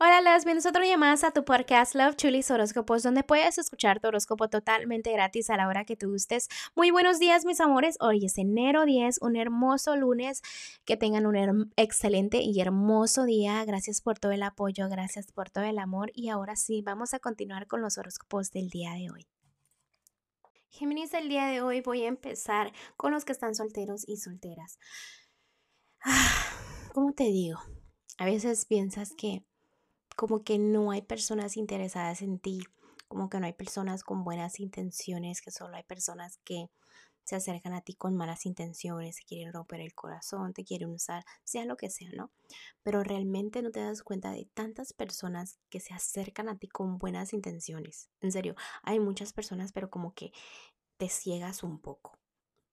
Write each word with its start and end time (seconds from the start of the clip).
Hola, 0.00 0.20
las 0.20 0.44
bienvenidos 0.44 0.66
otro 0.66 0.82
día 0.82 0.98
más 0.98 1.22
a 1.22 1.30
tu 1.30 1.44
podcast 1.44 1.94
Love 1.94 2.16
Chulis 2.16 2.50
Horóscopos, 2.50 3.04
donde 3.04 3.22
puedes 3.22 3.58
escuchar 3.58 4.00
tu 4.00 4.08
horóscopo 4.08 4.48
totalmente 4.48 5.12
gratis 5.12 5.50
a 5.50 5.56
la 5.56 5.68
hora 5.68 5.84
que 5.84 5.94
tú 5.94 6.10
gustes. 6.10 6.48
Muy 6.74 6.90
buenos 6.90 7.20
días, 7.20 7.44
mis 7.44 7.60
amores. 7.60 7.96
Hoy 8.00 8.26
es 8.26 8.36
enero 8.36 8.86
10, 8.86 9.18
un 9.22 9.36
hermoso 9.36 9.94
lunes. 9.94 10.42
Que 10.84 10.96
tengan 10.96 11.26
un 11.26 11.72
excelente 11.76 12.42
y 12.42 12.60
hermoso 12.60 13.24
día. 13.24 13.64
Gracias 13.64 14.00
por 14.00 14.18
todo 14.18 14.32
el 14.32 14.42
apoyo, 14.42 14.88
gracias 14.88 15.30
por 15.30 15.48
todo 15.50 15.62
el 15.62 15.78
amor. 15.78 16.10
Y 16.12 16.28
ahora 16.28 16.56
sí, 16.56 16.82
vamos 16.82 17.14
a 17.14 17.20
continuar 17.20 17.68
con 17.68 17.80
los 17.80 17.96
horóscopos 17.96 18.50
del 18.50 18.70
día 18.70 18.94
de 18.94 19.10
hoy. 19.12 19.28
Géminis, 20.70 21.14
el 21.14 21.28
día 21.28 21.46
de 21.46 21.62
hoy 21.62 21.82
voy 21.82 22.02
a 22.02 22.08
empezar 22.08 22.72
con 22.96 23.12
los 23.12 23.24
que 23.24 23.30
están 23.30 23.54
solteros 23.54 24.02
y 24.08 24.16
solteras. 24.16 24.76
Ah, 26.00 26.50
¿Cómo 26.92 27.12
te 27.12 27.24
digo? 27.24 27.60
A 28.18 28.24
veces 28.24 28.66
piensas 28.66 29.14
que 29.16 29.44
como 30.16 30.44
que 30.44 30.58
no 30.58 30.90
hay 30.90 31.02
personas 31.02 31.56
interesadas 31.56 32.22
en 32.22 32.38
ti, 32.38 32.62
como 33.08 33.28
que 33.28 33.40
no 33.40 33.46
hay 33.46 33.52
personas 33.52 34.04
con 34.04 34.24
buenas 34.24 34.60
intenciones, 34.60 35.40
que 35.40 35.50
solo 35.50 35.76
hay 35.76 35.82
personas 35.84 36.38
que 36.44 36.70
se 37.24 37.36
acercan 37.36 37.72
a 37.72 37.80
ti 37.80 37.94
con 37.94 38.16
malas 38.16 38.44
intenciones, 38.46 39.16
te 39.16 39.24
quieren 39.24 39.52
romper 39.52 39.80
el 39.80 39.94
corazón, 39.94 40.52
te 40.52 40.64
quieren 40.64 40.90
usar, 40.90 41.24
sea 41.42 41.64
lo 41.64 41.76
que 41.76 41.90
sea, 41.90 42.10
¿no? 42.14 42.30
Pero 42.82 43.02
realmente 43.02 43.62
no 43.62 43.70
te 43.70 43.80
das 43.80 44.02
cuenta 44.02 44.30
de 44.30 44.46
tantas 44.54 44.92
personas 44.92 45.58
que 45.70 45.80
se 45.80 45.94
acercan 45.94 46.48
a 46.48 46.58
ti 46.58 46.68
con 46.68 46.98
buenas 46.98 47.32
intenciones. 47.32 48.10
En 48.20 48.30
serio, 48.30 48.54
hay 48.82 49.00
muchas 49.00 49.32
personas, 49.32 49.72
pero 49.72 49.90
como 49.90 50.12
que 50.14 50.32
te 50.98 51.08
ciegas 51.08 51.62
un 51.62 51.80
poco. 51.80 52.18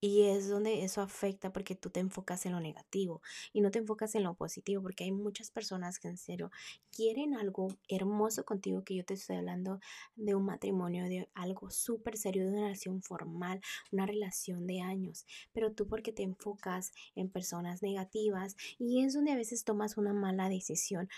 Y 0.00 0.24
es 0.24 0.48
donde 0.48 0.84
eso 0.84 1.00
afecta 1.00 1.52
porque 1.52 1.74
tú 1.74 1.90
te 1.90 2.00
enfocas 2.00 2.44
en 2.46 2.52
lo 2.52 2.60
negativo 2.60 3.22
y 3.52 3.60
no 3.60 3.70
te 3.70 3.78
enfocas 3.78 4.14
en 4.14 4.24
lo 4.24 4.34
positivo 4.34 4.82
porque 4.82 5.04
hay 5.04 5.12
muchas 5.12 5.50
personas 5.50 5.98
que 5.98 6.08
en 6.08 6.18
serio 6.18 6.50
quieren 6.92 7.34
algo 7.34 7.68
hermoso 7.88 8.44
contigo 8.44 8.84
que 8.84 8.94
yo 8.94 9.04
te 9.04 9.14
estoy 9.14 9.36
hablando 9.36 9.80
de 10.14 10.34
un 10.34 10.44
matrimonio, 10.44 11.04
de 11.04 11.28
algo 11.34 11.70
súper 11.70 12.16
serio, 12.16 12.44
de 12.44 12.50
una 12.50 12.62
relación 12.62 13.02
formal, 13.02 13.60
una 13.90 14.06
relación 14.06 14.66
de 14.66 14.80
años, 14.80 15.26
pero 15.52 15.72
tú 15.72 15.88
porque 15.88 16.12
te 16.12 16.22
enfocas 16.22 16.92
en 17.14 17.30
personas 17.30 17.82
negativas 17.82 18.56
y 18.78 19.04
es 19.04 19.14
donde 19.14 19.32
a 19.32 19.36
veces 19.36 19.64
tomas 19.64 19.96
una 19.96 20.12
mala 20.12 20.48
decisión. 20.48 21.08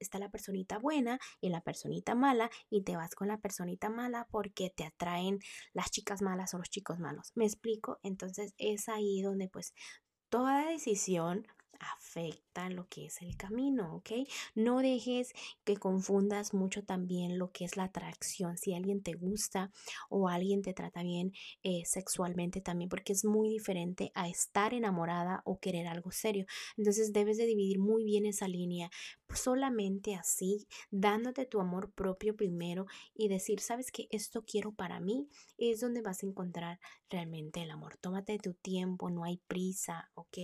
Está 0.00 0.18
la 0.18 0.30
personita 0.30 0.78
buena 0.78 1.18
y 1.40 1.48
la 1.48 1.60
personita 1.60 2.14
mala 2.14 2.50
y 2.70 2.82
te 2.82 2.96
vas 2.96 3.14
con 3.14 3.28
la 3.28 3.38
personita 3.38 3.90
mala 3.90 4.26
porque 4.30 4.70
te 4.70 4.84
atraen 4.84 5.40
las 5.72 5.90
chicas 5.90 6.22
malas 6.22 6.54
o 6.54 6.58
los 6.58 6.70
chicos 6.70 6.98
malos. 6.98 7.32
¿Me 7.34 7.44
explico? 7.44 7.98
Es 8.58 8.88
ahí 8.88 9.22
donde 9.22 9.48
pues 9.48 9.74
toda 10.28 10.68
decisión 10.68 11.46
afecta 11.80 12.68
lo 12.70 12.88
que 12.88 13.06
es 13.06 13.22
el 13.22 13.36
camino, 13.36 13.96
¿ok? 13.96 14.10
No 14.54 14.80
dejes 14.80 15.32
que 15.64 15.76
confundas 15.76 16.54
mucho 16.54 16.84
también 16.84 17.38
lo 17.38 17.50
que 17.52 17.64
es 17.64 17.76
la 17.76 17.84
atracción, 17.84 18.56
si 18.56 18.74
alguien 18.74 19.02
te 19.02 19.12
gusta 19.12 19.70
o 20.08 20.28
alguien 20.28 20.62
te 20.62 20.74
trata 20.74 21.02
bien 21.02 21.32
eh, 21.62 21.82
sexualmente 21.84 22.60
también, 22.60 22.88
porque 22.88 23.12
es 23.12 23.24
muy 23.24 23.48
diferente 23.48 24.10
a 24.14 24.28
estar 24.28 24.74
enamorada 24.74 25.42
o 25.44 25.58
querer 25.60 25.86
algo 25.86 26.10
serio. 26.10 26.46
Entonces 26.76 27.12
debes 27.12 27.36
de 27.36 27.46
dividir 27.46 27.78
muy 27.78 28.04
bien 28.04 28.26
esa 28.26 28.48
línea, 28.48 28.90
solamente 29.34 30.14
así, 30.14 30.66
dándote 30.90 31.46
tu 31.46 31.60
amor 31.60 31.92
propio 31.92 32.34
primero 32.36 32.86
y 33.14 33.28
decir, 33.28 33.60
sabes 33.60 33.92
que 33.92 34.08
esto 34.10 34.42
quiero 34.44 34.72
para 34.72 35.00
mí, 35.00 35.28
es 35.58 35.80
donde 35.80 36.02
vas 36.02 36.22
a 36.22 36.26
encontrar 36.26 36.80
realmente 37.10 37.62
el 37.62 37.70
amor. 37.70 37.96
Tómate 37.98 38.38
tu 38.38 38.54
tiempo, 38.54 39.10
no 39.10 39.24
hay 39.24 39.38
prisa, 39.46 40.10
¿ok? 40.14 40.38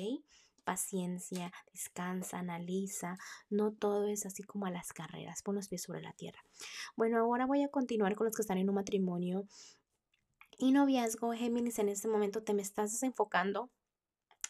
Paciencia, 0.64 1.52
descansa, 1.72 2.38
analiza, 2.38 3.16
no 3.50 3.72
todo 3.72 4.08
es 4.08 4.26
así 4.26 4.42
como 4.42 4.66
a 4.66 4.70
las 4.70 4.92
carreras, 4.92 5.42
pon 5.42 5.54
los 5.54 5.68
pies 5.68 5.82
sobre 5.82 6.02
la 6.02 6.12
tierra. 6.12 6.42
Bueno, 6.96 7.18
ahora 7.18 7.46
voy 7.46 7.62
a 7.62 7.68
continuar 7.68 8.16
con 8.16 8.26
los 8.26 8.34
que 8.34 8.42
están 8.42 8.58
en 8.58 8.68
un 8.68 8.74
matrimonio 8.76 9.46
y 10.58 10.72
noviazgo, 10.72 11.32
Géminis, 11.32 11.78
en 11.78 11.88
este 11.88 12.08
momento 12.08 12.42
te 12.42 12.54
me 12.54 12.62
estás 12.62 12.92
desenfocando. 12.92 13.70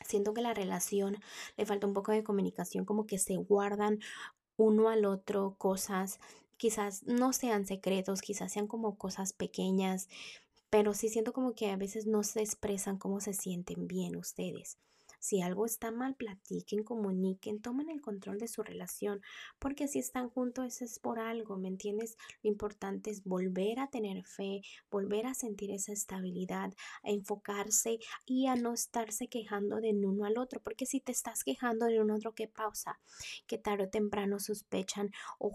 Siento 0.04 0.34
que 0.34 0.42
la 0.42 0.53
relación 0.53 1.16
le 1.56 1.66
falta 1.66 1.86
un 1.86 1.94
poco 1.94 2.12
de 2.12 2.24
comunicación, 2.24 2.84
como 2.84 3.06
que 3.06 3.19
se 3.19 3.36
guardan 3.36 4.00
uno 4.56 4.88
al 4.91 5.06
otro 5.06 5.56
cosas, 5.56 6.20
quizás 6.56 7.03
no 7.04 7.32
sean 7.32 7.66
secretos, 7.66 8.20
quizás 8.20 8.53
sean 8.53 8.66
como 8.66 8.97
cosas 8.97 9.32
pequeñas, 9.32 10.08
pero 10.69 10.92
sí 10.94 11.08
siento 11.08 11.32
como 11.32 11.54
que 11.54 11.70
a 11.70 11.76
veces 11.76 12.06
no 12.06 12.22
se 12.22 12.41
expresan 12.41 12.98
cómo 12.98 13.20
se 13.20 13.32
sienten 13.32 13.86
bien 13.86 14.16
ustedes. 14.16 14.78
Si 15.24 15.40
algo 15.40 15.64
está 15.64 15.90
mal, 15.90 16.16
platiquen, 16.16 16.84
comuniquen, 16.84 17.62
tomen 17.62 17.88
el 17.88 18.02
control 18.02 18.36
de 18.36 18.46
su 18.46 18.62
relación, 18.62 19.22
porque 19.58 19.88
si 19.88 19.98
están 19.98 20.28
juntos 20.28 20.82
es 20.82 20.98
por 20.98 21.18
algo, 21.18 21.56
¿me 21.56 21.68
entiendes? 21.68 22.18
Lo 22.42 22.50
importante 22.50 23.10
es 23.10 23.24
volver 23.24 23.80
a 23.80 23.88
tener 23.88 24.22
fe, 24.26 24.60
volver 24.90 25.24
a 25.24 25.32
sentir 25.32 25.70
esa 25.70 25.94
estabilidad, 25.94 26.74
a 27.02 27.10
enfocarse 27.10 28.00
y 28.26 28.48
a 28.48 28.56
no 28.56 28.74
estarse 28.74 29.28
quejando 29.28 29.80
de 29.80 29.94
uno 29.94 30.26
al 30.26 30.36
otro, 30.36 30.60
porque 30.60 30.84
si 30.84 31.00
te 31.00 31.12
estás 31.12 31.42
quejando 31.42 31.86
de 31.86 32.02
un 32.02 32.10
otro, 32.10 32.34
¿qué 32.34 32.46
pausa? 32.46 33.00
Que 33.46 33.56
tarde 33.56 33.84
o 33.84 33.88
temprano 33.88 34.38
sospechan 34.38 35.10
o... 35.38 35.52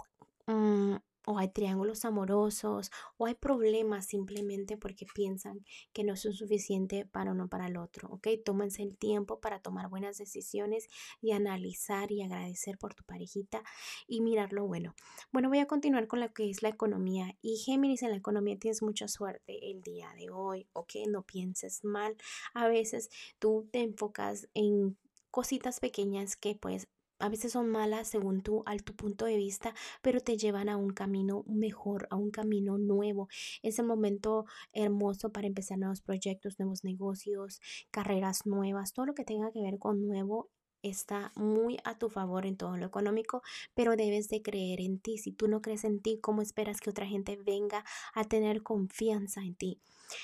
Mm, 0.48 0.96
o 1.26 1.38
hay 1.38 1.50
triángulos 1.50 2.06
amorosos, 2.06 2.92
o 3.18 3.26
hay 3.26 3.36
problemas 3.36 4.06
simplemente 4.06 4.78
porque 4.78 5.06
piensan 5.14 5.66
que 5.94 6.04
no 6.04 6.16
son 6.16 6.34
suficiente 6.34 7.06
para 7.06 7.32
uno 7.32 7.48
para 7.48 7.68
el 7.68 7.78
otro, 7.78 8.10
¿ok? 8.10 8.28
Tómense 8.44 8.84
el 8.84 8.98
tiempo 8.98 9.40
para 9.40 9.60
tomar 9.60 9.90
buenas 9.90 10.18
decisiones 10.18 10.88
y 11.22 11.32
analizar 11.32 12.12
y 12.12 12.22
agradecer 12.22 12.78
por 12.78 12.94
tu 12.96 13.04
parejita 13.04 13.64
y 14.08 14.22
mirar 14.22 14.54
lo 14.54 14.66
bueno. 14.66 14.96
Bueno, 15.32 15.50
voy 15.50 15.60
a 15.60 15.68
continuar 15.68 16.08
con 16.08 16.20
lo 16.20 16.34
que 16.34 16.50
es 16.50 16.64
la 16.64 16.70
economía 16.70 17.38
y 17.42 17.58
Géminis 17.58 18.04
en 18.04 18.12
la 18.12 18.18
economía 18.18 18.58
tienes 18.58 18.82
mucha 18.82 19.08
suerte 19.08 19.72
el 19.72 19.82
día 19.82 20.12
de 20.18 20.30
hoy, 20.30 20.68
¿ok? 20.74 20.94
No 21.08 21.24
pienses 21.24 21.84
mal. 21.84 22.16
A 22.54 22.68
veces 22.68 23.10
tú 23.40 23.68
te 23.72 23.82
enfocas 23.82 24.50
en 24.54 24.98
cositas 25.32 25.80
pequeñas 25.80 26.36
que 26.36 26.56
pues 26.56 26.88
a 27.20 27.30
veces 27.30 27.52
son 27.52 27.70
malas 27.70 28.08
según 28.08 28.42
tú, 28.42 28.64
al 28.66 28.84
tu 28.84 28.96
punto 28.96 29.26
de 29.26 29.38
vista, 29.38 29.74
pero 30.02 30.22
te 30.22 30.38
llevan 30.38 30.70
a 30.70 30.78
un 30.78 30.92
camino 30.92 31.44
mejor, 31.48 32.08
a 32.10 32.16
un 32.16 32.32
camino 32.32 32.78
nuevo. 32.78 33.28
Es 33.62 33.80
el 33.80 33.86
momento 33.86 34.46
hermoso 34.74 35.32
para 35.32 35.48
empezar 35.48 35.78
nuevos 35.78 36.02
proyectos, 36.02 36.60
nuevos 36.60 36.84
negocios, 36.84 37.62
carreras 37.92 38.46
nuevas, 38.46 38.94
todo 38.94 39.06
lo 39.06 39.14
que 39.14 39.26
tenga 39.26 39.52
que 39.52 39.62
ver 39.62 39.78
con 39.80 40.08
nuevo 40.08 40.50
está 40.82 41.32
muy 41.36 41.78
a 41.84 41.98
tu 41.98 42.10
favor 42.10 42.46
en 42.46 42.58
todo 42.58 42.78
lo 42.78 42.86
económico, 42.86 43.42
pero 43.74 43.96
debes 43.96 44.30
de 44.30 44.42
creer 44.42 44.82
en 44.82 45.00
ti. 45.00 45.18
Si 45.18 45.32
tú 45.32 45.48
no 45.48 45.62
crees 45.62 45.84
en 45.84 46.02
ti, 46.02 46.20
¿cómo 46.22 46.42
esperas 46.42 46.82
que 46.82 46.90
otra 46.90 47.06
gente 47.06 47.38
venga 47.38 47.84
a 48.14 48.24
tener 48.24 48.64
confianza 48.64 49.42
en 49.42 49.56
ti? 49.56 49.80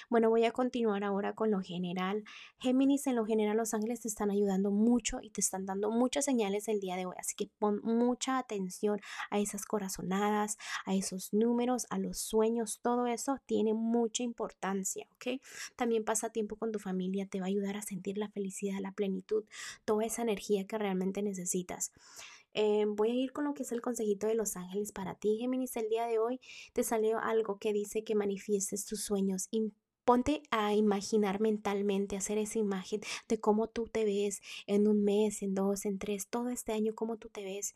Bueno, 0.09 0.29
voy 0.29 0.45
a 0.45 0.51
continuar 0.51 1.03
ahora 1.03 1.33
con 1.33 1.51
lo 1.51 1.61
general. 1.61 2.23
Géminis, 2.59 3.07
en 3.07 3.15
lo 3.15 3.25
general, 3.25 3.57
los 3.57 3.73
ángeles 3.73 4.01
te 4.01 4.07
están 4.07 4.31
ayudando 4.31 4.71
mucho 4.71 5.19
y 5.21 5.29
te 5.29 5.41
están 5.41 5.65
dando 5.65 5.91
muchas 5.91 6.25
señales 6.25 6.67
el 6.67 6.79
día 6.79 6.95
de 6.95 7.05
hoy. 7.05 7.15
Así 7.19 7.35
que 7.35 7.49
pon 7.59 7.81
mucha 7.83 8.37
atención 8.37 8.99
a 9.29 9.39
esas 9.39 9.65
corazonadas, 9.65 10.57
a 10.85 10.95
esos 10.95 11.33
números, 11.33 11.85
a 11.89 11.99
los 11.99 12.19
sueños. 12.19 12.79
Todo 12.81 13.07
eso 13.07 13.37
tiene 13.45 13.73
mucha 13.73 14.23
importancia, 14.23 15.07
¿ok? 15.11 15.41
También 15.75 16.03
pasa 16.03 16.29
tiempo 16.29 16.55
con 16.55 16.71
tu 16.71 16.79
familia, 16.79 17.27
te 17.27 17.39
va 17.39 17.45
a 17.45 17.49
ayudar 17.49 17.77
a 17.77 17.81
sentir 17.81 18.17
la 18.17 18.29
felicidad, 18.29 18.79
la 18.79 18.91
plenitud, 18.91 19.45
toda 19.85 20.05
esa 20.05 20.23
que 20.67 20.77
realmente 20.77 21.21
necesitas. 21.21 21.91
Eh, 22.53 22.85
voy 22.87 23.11
a 23.11 23.13
ir 23.13 23.33
con 23.33 23.43
lo 23.43 23.53
que 23.53 23.63
es 23.63 23.71
el 23.71 23.81
consejito 23.81 24.27
de 24.27 24.35
los 24.35 24.55
ángeles 24.55 24.91
para 24.91 25.15
ti, 25.15 25.37
Géminis. 25.39 25.75
El 25.75 25.89
día 25.89 26.05
de 26.05 26.19
hoy 26.19 26.39
te 26.73 26.83
salió 26.83 27.19
algo 27.19 27.57
que 27.57 27.73
dice 27.73 28.03
que 28.03 28.15
manifiestes 28.15 28.85
tus 28.85 29.03
sueños. 29.03 29.49
Ponte 30.05 30.43
a 30.51 30.73
imaginar 30.73 31.41
mentalmente, 31.41 32.15
hacer 32.15 32.37
esa 32.37 32.59
imagen 32.59 33.01
de 33.27 33.39
cómo 33.39 33.67
tú 33.67 33.87
te 33.87 34.05
ves 34.05 34.41
en 34.67 34.87
un 34.87 35.03
mes, 35.03 35.41
en 35.41 35.55
dos, 35.55 35.85
en 35.85 35.97
tres, 35.97 36.27
todo 36.29 36.49
este 36.49 36.71
año, 36.71 36.93
cómo 36.95 37.17
tú 37.17 37.27
te 37.29 37.43
ves 37.43 37.73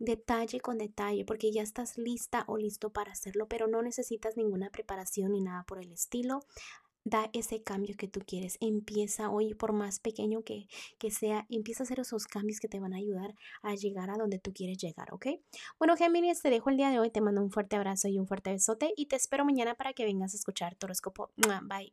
detalle 0.00 0.60
con 0.60 0.78
detalle, 0.78 1.24
porque 1.24 1.52
ya 1.52 1.62
estás 1.62 1.98
lista 1.98 2.44
o 2.48 2.56
listo 2.56 2.90
para 2.90 3.12
hacerlo, 3.12 3.46
pero 3.46 3.68
no 3.68 3.82
necesitas 3.82 4.36
ninguna 4.36 4.70
preparación 4.70 5.32
ni 5.32 5.42
nada 5.42 5.64
por 5.64 5.78
el 5.78 5.92
estilo 5.92 6.40
da 7.04 7.30
ese 7.32 7.62
cambio 7.62 7.96
que 7.96 8.08
tú 8.08 8.20
quieres. 8.26 8.58
Empieza 8.60 9.30
hoy, 9.30 9.54
por 9.54 9.72
más 9.72 10.00
pequeño 10.00 10.42
que, 10.42 10.68
que, 10.98 11.10
sea, 11.10 11.46
empieza 11.48 11.82
a 11.82 11.84
hacer 11.84 12.00
esos 12.00 12.26
cambios 12.26 12.60
que 12.60 12.68
te 12.68 12.80
van 12.80 12.92
a 12.92 12.98
ayudar 12.98 13.34
a 13.62 13.74
llegar 13.74 14.10
a 14.10 14.16
donde 14.16 14.38
tú 14.38 14.52
quieres 14.52 14.78
llegar, 14.78 15.12
¿ok? 15.12 15.26
Bueno, 15.78 15.96
Géminis, 15.96 16.42
te 16.42 16.50
dejo 16.50 16.70
el 16.70 16.76
día 16.76 16.90
de 16.90 16.98
hoy, 16.98 17.10
te 17.10 17.20
mando 17.20 17.42
un 17.42 17.50
fuerte 17.50 17.76
abrazo 17.76 18.08
y 18.08 18.18
un 18.18 18.26
fuerte 18.26 18.50
besote 18.50 18.92
y 18.96 19.06
te 19.06 19.16
espero 19.16 19.44
mañana 19.44 19.74
para 19.74 19.92
que 19.92 20.04
vengas 20.04 20.34
a 20.34 20.36
escuchar 20.36 20.76
tu. 20.76 20.86
Bye. 21.62 21.92